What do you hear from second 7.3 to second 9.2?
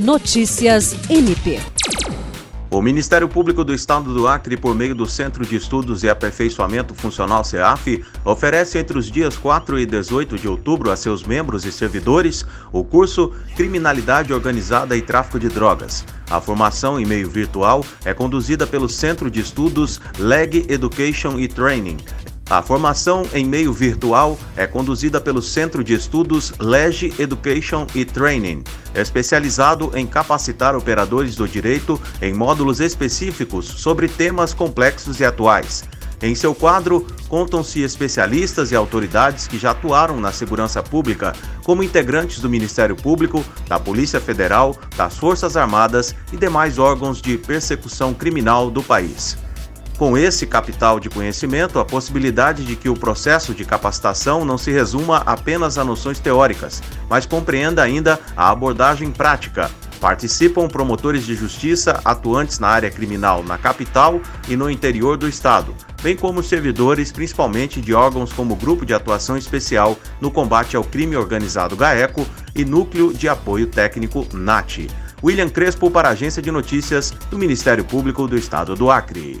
CEAF, oferece entre os